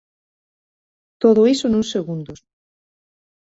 Todo 1.21 1.41
iso 1.53 1.65
nuns 1.67 1.91
segundos. 1.95 2.39